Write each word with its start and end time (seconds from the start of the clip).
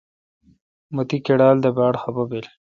مہ 0.93 1.01
تی 1.09 1.17
کیڈال 1.25 1.55
دے 1.63 1.69
باڑ 1.77 1.93
خفہ 2.01 2.23
بیل۔ 2.29 2.45